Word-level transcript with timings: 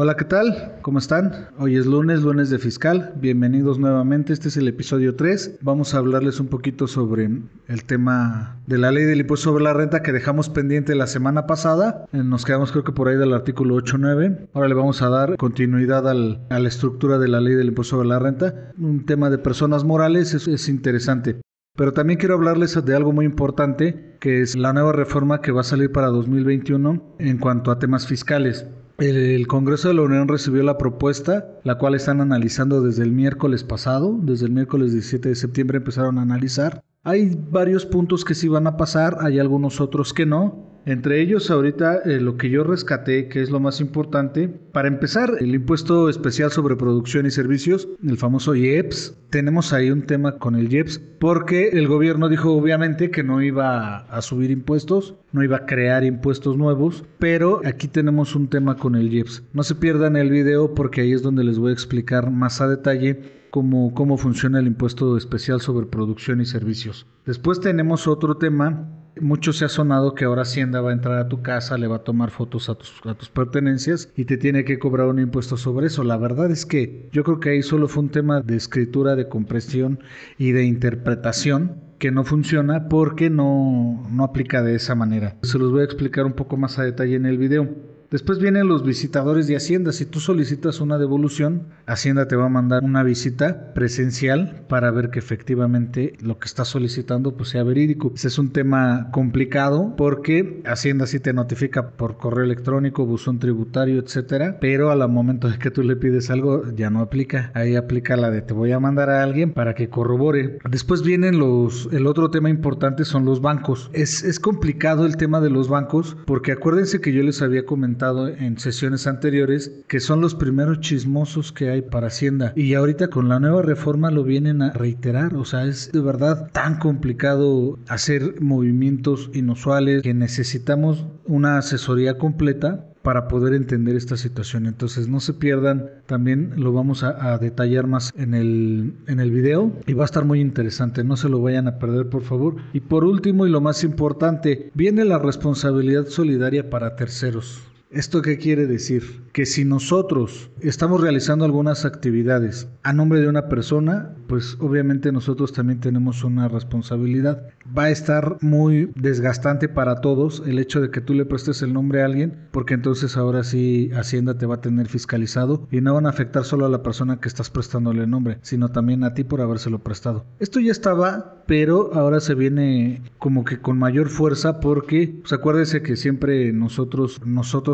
Hola, 0.00 0.16
¿qué 0.16 0.24
tal? 0.24 0.76
¿Cómo 0.82 1.00
están? 1.00 1.48
Hoy 1.58 1.76
es 1.76 1.84
lunes, 1.84 2.22
lunes 2.22 2.50
de 2.50 2.60
fiscal. 2.60 3.14
Bienvenidos 3.16 3.80
nuevamente. 3.80 4.32
Este 4.32 4.46
es 4.46 4.56
el 4.56 4.68
episodio 4.68 5.16
3. 5.16 5.58
Vamos 5.60 5.92
a 5.92 5.98
hablarles 5.98 6.38
un 6.38 6.46
poquito 6.46 6.86
sobre 6.86 7.28
el 7.66 7.84
tema 7.84 8.60
de 8.68 8.78
la 8.78 8.92
ley 8.92 9.02
del 9.06 9.18
impuesto 9.18 9.50
sobre 9.50 9.64
la 9.64 9.72
renta 9.72 10.00
que 10.00 10.12
dejamos 10.12 10.50
pendiente 10.50 10.94
la 10.94 11.08
semana 11.08 11.48
pasada. 11.48 12.06
Eh, 12.12 12.22
nos 12.22 12.44
quedamos 12.44 12.70
creo 12.70 12.84
que 12.84 12.92
por 12.92 13.08
ahí 13.08 13.16
del 13.16 13.34
artículo 13.34 13.74
8.9. 13.74 14.50
Ahora 14.54 14.68
le 14.68 14.74
vamos 14.74 15.02
a 15.02 15.08
dar 15.08 15.36
continuidad 15.36 16.08
al, 16.08 16.46
a 16.48 16.60
la 16.60 16.68
estructura 16.68 17.18
de 17.18 17.26
la 17.26 17.40
ley 17.40 17.56
del 17.56 17.66
impuesto 17.66 17.96
sobre 17.96 18.06
la 18.08 18.20
renta. 18.20 18.70
Un 18.78 19.04
tema 19.04 19.30
de 19.30 19.38
personas 19.38 19.82
morales 19.82 20.32
es, 20.32 20.46
es 20.46 20.68
interesante. 20.68 21.40
Pero 21.74 21.92
también 21.92 22.20
quiero 22.20 22.36
hablarles 22.36 22.84
de 22.84 22.94
algo 22.94 23.12
muy 23.12 23.24
importante, 23.24 24.16
que 24.20 24.42
es 24.42 24.54
la 24.54 24.72
nueva 24.72 24.92
reforma 24.92 25.40
que 25.40 25.50
va 25.50 25.62
a 25.62 25.64
salir 25.64 25.90
para 25.90 26.06
2021 26.06 27.16
en 27.18 27.38
cuanto 27.38 27.72
a 27.72 27.80
temas 27.80 28.06
fiscales. 28.06 28.64
El 28.98 29.46
Congreso 29.46 29.86
de 29.86 29.94
la 29.94 30.02
Unión 30.02 30.26
recibió 30.26 30.64
la 30.64 30.76
propuesta, 30.76 31.60
la 31.62 31.78
cual 31.78 31.94
están 31.94 32.20
analizando 32.20 32.82
desde 32.82 33.04
el 33.04 33.12
miércoles 33.12 33.62
pasado, 33.62 34.18
desde 34.20 34.46
el 34.46 34.50
miércoles 34.50 34.92
17 34.92 35.28
de 35.28 35.34
septiembre 35.36 35.78
empezaron 35.78 36.18
a 36.18 36.22
analizar. 36.22 36.82
Hay 37.04 37.38
varios 37.48 37.86
puntos 37.86 38.24
que 38.24 38.34
sí 38.34 38.48
van 38.48 38.66
a 38.66 38.76
pasar, 38.76 39.18
hay 39.20 39.38
algunos 39.38 39.80
otros 39.80 40.12
que 40.12 40.26
no. 40.26 40.67
Entre 40.88 41.20
ellos, 41.20 41.50
ahorita 41.50 41.98
eh, 42.06 42.18
lo 42.18 42.38
que 42.38 42.48
yo 42.48 42.64
rescaté, 42.64 43.28
que 43.28 43.42
es 43.42 43.50
lo 43.50 43.60
más 43.60 43.82
importante, 43.82 44.48
para 44.48 44.88
empezar, 44.88 45.34
el 45.38 45.54
impuesto 45.54 46.08
especial 46.08 46.50
sobre 46.50 46.76
producción 46.76 47.26
y 47.26 47.30
servicios, 47.30 47.86
el 48.02 48.16
famoso 48.16 48.54
IEPS. 48.54 49.14
Tenemos 49.28 49.74
ahí 49.74 49.90
un 49.90 50.06
tema 50.06 50.38
con 50.38 50.56
el 50.56 50.72
IEPS, 50.72 50.98
porque 51.20 51.68
el 51.74 51.88
gobierno 51.88 52.30
dijo 52.30 52.54
obviamente 52.54 53.10
que 53.10 53.22
no 53.22 53.42
iba 53.42 53.98
a 53.98 54.22
subir 54.22 54.50
impuestos, 54.50 55.14
no 55.30 55.44
iba 55.44 55.58
a 55.58 55.66
crear 55.66 56.04
impuestos 56.04 56.56
nuevos, 56.56 57.04
pero 57.18 57.60
aquí 57.66 57.86
tenemos 57.86 58.34
un 58.34 58.48
tema 58.48 58.78
con 58.78 58.94
el 58.94 59.12
IEPS. 59.12 59.42
No 59.52 59.64
se 59.64 59.74
pierdan 59.74 60.16
el 60.16 60.30
video 60.30 60.74
porque 60.74 61.02
ahí 61.02 61.12
es 61.12 61.20
donde 61.20 61.44
les 61.44 61.58
voy 61.58 61.68
a 61.68 61.74
explicar 61.74 62.30
más 62.30 62.62
a 62.62 62.68
detalle 62.68 63.20
cómo, 63.50 63.92
cómo 63.92 64.16
funciona 64.16 64.58
el 64.58 64.66
impuesto 64.66 65.18
especial 65.18 65.60
sobre 65.60 65.84
producción 65.84 66.40
y 66.40 66.46
servicios. 66.46 67.06
Después 67.26 67.60
tenemos 67.60 68.06
otro 68.06 68.38
tema 68.38 68.97
mucho 69.20 69.52
se 69.52 69.64
ha 69.64 69.68
sonado 69.68 70.14
que 70.14 70.24
ahora 70.24 70.42
Hacienda 70.42 70.80
va 70.80 70.90
a 70.90 70.92
entrar 70.92 71.18
a 71.18 71.28
tu 71.28 71.42
casa, 71.42 71.78
le 71.78 71.86
va 71.86 71.96
a 71.96 72.04
tomar 72.04 72.30
fotos 72.30 72.68
a 72.68 72.74
tus, 72.74 72.92
a 73.04 73.14
tus 73.14 73.28
pertenencias 73.28 74.12
y 74.16 74.24
te 74.24 74.36
tiene 74.36 74.64
que 74.64 74.78
cobrar 74.78 75.08
un 75.08 75.18
impuesto 75.18 75.56
sobre 75.56 75.86
eso. 75.86 76.04
La 76.04 76.16
verdad 76.16 76.50
es 76.50 76.66
que 76.66 77.08
yo 77.12 77.24
creo 77.24 77.40
que 77.40 77.50
ahí 77.50 77.62
solo 77.62 77.88
fue 77.88 78.04
un 78.04 78.10
tema 78.10 78.40
de 78.40 78.56
escritura, 78.56 79.16
de 79.16 79.28
compresión 79.28 80.00
y 80.38 80.52
de 80.52 80.64
interpretación 80.64 81.82
que 81.98 82.10
no 82.10 82.24
funciona 82.24 82.88
porque 82.88 83.28
no, 83.28 84.06
no 84.10 84.24
aplica 84.24 84.62
de 84.62 84.74
esa 84.74 84.94
manera. 84.94 85.36
Se 85.42 85.58
los 85.58 85.72
voy 85.72 85.80
a 85.80 85.84
explicar 85.84 86.26
un 86.26 86.32
poco 86.32 86.56
más 86.56 86.78
a 86.78 86.84
detalle 86.84 87.16
en 87.16 87.26
el 87.26 87.38
video. 87.38 87.68
Después 88.10 88.38
vienen 88.38 88.68
los 88.68 88.84
visitadores 88.84 89.48
de 89.48 89.56
Hacienda. 89.56 89.92
Si 89.92 90.06
tú 90.06 90.18
solicitas 90.18 90.80
una 90.80 90.96
devolución, 90.96 91.66
Hacienda 91.84 92.26
te 92.26 92.36
va 92.36 92.46
a 92.46 92.48
mandar 92.48 92.82
una 92.82 93.02
visita 93.02 93.74
presencial 93.74 94.64
para 94.66 94.90
ver 94.90 95.10
que 95.10 95.18
efectivamente 95.18 96.14
lo 96.22 96.38
que 96.38 96.46
estás 96.46 96.68
solicitando 96.68 97.36
pues 97.36 97.50
sea 97.50 97.64
verídico. 97.64 98.10
Ese 98.14 98.28
es 98.28 98.38
un 98.38 98.50
tema 98.50 99.10
complicado 99.10 99.94
porque 99.94 100.62
Hacienda 100.64 101.06
sí 101.06 101.20
te 101.20 101.34
notifica 101.34 101.90
por 101.90 102.16
correo 102.16 102.44
electrónico, 102.46 103.04
buzón 103.04 103.38
tributario, 103.38 104.00
etcétera, 104.00 104.56
pero 104.58 104.90
al 104.90 105.06
momento 105.10 105.50
de 105.50 105.58
que 105.58 105.70
tú 105.70 105.82
le 105.82 105.94
pides 105.94 106.30
algo 106.30 106.62
ya 106.74 106.88
no 106.88 107.00
aplica. 107.00 107.50
Ahí 107.52 107.76
aplica 107.76 108.16
la 108.16 108.30
de 108.30 108.40
te 108.40 108.54
voy 108.54 108.72
a 108.72 108.80
mandar 108.80 109.10
a 109.10 109.22
alguien 109.22 109.52
para 109.52 109.74
que 109.74 109.90
corrobore. 109.90 110.60
Después 110.70 111.02
vienen 111.02 111.38
los 111.38 111.90
el 111.92 112.06
otro 112.06 112.30
tema 112.30 112.48
importante 112.48 113.04
son 113.04 113.26
los 113.26 113.42
bancos. 113.42 113.90
Es, 113.92 114.24
es 114.24 114.40
complicado 114.40 115.04
el 115.04 115.18
tema 115.18 115.42
de 115.42 115.50
los 115.50 115.68
bancos 115.68 116.16
porque 116.24 116.52
acuérdense 116.52 117.02
que 117.02 117.12
yo 117.12 117.22
les 117.22 117.42
había 117.42 117.66
comentado 117.66 117.97
en 118.38 118.58
sesiones 118.58 119.06
anteriores, 119.06 119.72
que 119.88 120.00
son 120.00 120.20
los 120.20 120.34
primeros 120.34 120.80
chismosos 120.80 121.52
que 121.52 121.70
hay 121.70 121.82
para 121.82 122.08
Hacienda. 122.08 122.52
Y 122.56 122.74
ahorita 122.74 123.08
con 123.08 123.28
la 123.28 123.40
nueva 123.40 123.62
reforma 123.62 124.10
lo 124.10 124.24
vienen 124.24 124.62
a 124.62 124.72
reiterar. 124.72 125.34
O 125.34 125.44
sea, 125.44 125.64
es 125.64 125.90
de 125.92 126.00
verdad 126.00 126.50
tan 126.52 126.78
complicado 126.78 127.78
hacer 127.88 128.40
movimientos 128.40 129.30
inusuales 129.34 130.02
que 130.02 130.14
necesitamos 130.14 131.06
una 131.26 131.58
asesoría 131.58 132.18
completa 132.18 132.84
para 133.02 133.28
poder 133.28 133.54
entender 133.54 133.96
esta 133.96 134.16
situación. 134.16 134.66
Entonces 134.66 135.08
no 135.08 135.20
se 135.20 135.32
pierdan, 135.32 135.90
también 136.06 136.52
lo 136.56 136.72
vamos 136.72 137.02
a, 137.02 137.32
a, 137.32 137.38
detallar 137.38 137.86
más 137.86 138.12
en 138.16 138.34
el, 138.34 138.94
en 139.06 139.20
el 139.20 139.30
video 139.30 139.72
y 139.86 139.94
va 139.94 140.04
a 140.04 140.06
estar 140.06 140.24
muy 140.24 140.40
interesante, 140.40 141.04
no 141.04 141.16
se 141.16 141.28
lo 141.28 141.40
vayan 141.40 141.68
a 141.68 141.78
perder 141.78 142.10
por 142.10 142.22
favor. 142.22 142.56
Y 142.72 142.80
por 142.80 143.04
último 143.04 143.46
y 143.46 143.50
lo 143.50 143.60
más 143.60 143.82
importante, 143.84 144.70
viene 144.74 145.04
la 145.04 145.18
responsabilidad 145.18 146.06
solidaria 146.06 146.68
para 146.68 146.96
terceros. 146.96 147.62
¿Esto 147.90 148.20
qué 148.20 148.36
quiere 148.36 148.66
decir? 148.66 149.22
Que 149.32 149.46
si 149.46 149.64
nosotros 149.64 150.50
estamos 150.60 151.00
realizando 151.00 151.46
algunas 151.46 151.86
actividades 151.86 152.68
a 152.82 152.92
nombre 152.92 153.20
de 153.20 153.28
una 153.28 153.48
persona, 153.48 154.14
pues 154.26 154.58
obviamente 154.60 155.10
nosotros 155.10 155.54
también 155.54 155.80
tenemos 155.80 156.22
una 156.22 156.48
responsabilidad. 156.48 157.48
Va 157.76 157.84
a 157.84 157.90
estar 157.90 158.36
muy 158.42 158.90
desgastante 158.94 159.70
para 159.70 160.02
todos 160.02 160.42
el 160.46 160.58
hecho 160.58 160.82
de 160.82 160.90
que 160.90 161.00
tú 161.00 161.14
le 161.14 161.24
prestes 161.24 161.62
el 161.62 161.72
nombre 161.72 162.02
a 162.02 162.04
alguien, 162.04 162.36
porque 162.50 162.74
entonces 162.74 163.16
ahora 163.16 163.42
sí 163.42 163.90
Hacienda 163.94 164.36
te 164.36 164.44
va 164.44 164.56
a 164.56 164.60
tener 164.60 164.88
fiscalizado 164.88 165.66
y 165.70 165.80
no 165.80 165.94
van 165.94 166.04
a 166.04 166.10
afectar 166.10 166.44
solo 166.44 166.66
a 166.66 166.70
la 166.70 166.82
persona 166.82 167.20
que 167.20 167.28
estás 167.28 167.48
prestándole 167.48 168.02
el 168.02 168.10
nombre, 168.10 168.38
sino 168.42 168.68
también 168.68 169.02
a 169.02 169.14
ti 169.14 169.24
por 169.24 169.40
habérselo 169.40 169.78
prestado. 169.78 170.26
Esto 170.40 170.60
ya 170.60 170.72
estaba, 170.72 171.42
pero 171.46 171.94
ahora 171.94 172.20
se 172.20 172.34
viene 172.34 173.00
como 173.16 173.46
que 173.46 173.60
con 173.60 173.78
mayor 173.78 174.10
fuerza 174.10 174.60
porque, 174.60 175.16
pues 175.20 175.32
acuérdese 175.32 175.80
que 175.80 175.96
siempre 175.96 176.52
nosotros, 176.52 177.22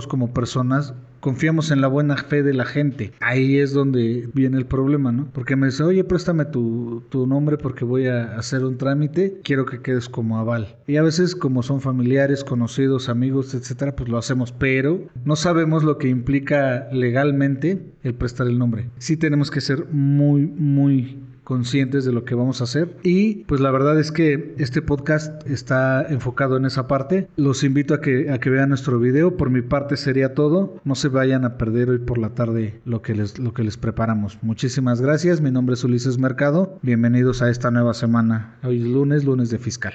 como 0.06 0.32
personas 0.32 0.94
confiamos 1.24 1.70
en 1.70 1.80
la 1.80 1.88
buena 1.88 2.18
fe 2.18 2.42
de 2.42 2.52
la 2.52 2.66
gente. 2.66 3.12
Ahí 3.20 3.56
es 3.56 3.72
donde 3.72 4.28
viene 4.34 4.58
el 4.58 4.66
problema, 4.66 5.10
¿no? 5.10 5.26
Porque 5.32 5.56
me 5.56 5.68
dice, 5.68 5.82
oye, 5.82 6.04
préstame 6.04 6.44
tu, 6.44 7.02
tu 7.08 7.26
nombre 7.26 7.56
porque 7.56 7.86
voy 7.86 8.08
a 8.08 8.36
hacer 8.36 8.62
un 8.62 8.76
trámite, 8.76 9.40
quiero 9.42 9.64
que 9.64 9.80
quedes 9.80 10.10
como 10.10 10.38
aval. 10.38 10.76
Y 10.86 10.98
a 10.98 11.02
veces 11.02 11.34
como 11.34 11.62
son 11.62 11.80
familiares, 11.80 12.44
conocidos, 12.44 13.08
amigos, 13.08 13.54
etcétera, 13.54 13.96
pues 13.96 14.10
lo 14.10 14.18
hacemos, 14.18 14.52
pero 14.52 15.00
no 15.24 15.34
sabemos 15.34 15.82
lo 15.82 15.96
que 15.96 16.08
implica 16.08 16.88
legalmente 16.92 17.82
el 18.02 18.14
prestar 18.14 18.46
el 18.46 18.58
nombre. 18.58 18.90
Sí 18.98 19.16
tenemos 19.16 19.50
que 19.50 19.62
ser 19.62 19.86
muy, 19.90 20.42
muy 20.42 21.24
conscientes 21.44 22.04
de 22.04 22.12
lo 22.12 22.24
que 22.24 22.34
vamos 22.34 22.60
a 22.60 22.64
hacer. 22.64 22.96
Y 23.02 23.44
pues 23.44 23.60
la 23.60 23.70
verdad 23.70 23.98
es 24.00 24.10
que 24.10 24.54
este 24.58 24.82
podcast 24.82 25.46
está 25.48 26.04
enfocado 26.08 26.56
en 26.56 26.64
esa 26.64 26.88
parte. 26.88 27.28
Los 27.36 27.62
invito 27.62 27.94
a 27.94 28.00
que, 28.00 28.30
a 28.30 28.38
que 28.38 28.50
vean 28.50 28.70
nuestro 28.70 28.98
video. 28.98 29.36
Por 29.36 29.50
mi 29.50 29.62
parte 29.62 29.96
sería 29.96 30.34
todo. 30.34 30.80
No 30.84 30.94
se 30.94 31.08
vayan 31.08 31.44
a 31.44 31.56
perder 31.56 31.90
hoy 31.90 31.98
por 31.98 32.18
la 32.18 32.30
tarde 32.30 32.80
lo 32.84 33.02
que 33.02 33.14
les, 33.14 33.38
lo 33.38 33.52
que 33.52 33.64
les 33.64 33.76
preparamos. 33.76 34.38
Muchísimas 34.42 35.00
gracias. 35.00 35.40
Mi 35.40 35.50
nombre 35.50 35.74
es 35.74 35.84
Ulises 35.84 36.18
Mercado. 36.18 36.78
Bienvenidos 36.82 37.42
a 37.42 37.50
esta 37.50 37.70
nueva 37.70 37.94
semana. 37.94 38.56
Hoy 38.62 38.80
es 38.80 38.86
lunes, 38.86 39.24
lunes 39.24 39.50
de 39.50 39.58
fiscal. 39.58 39.94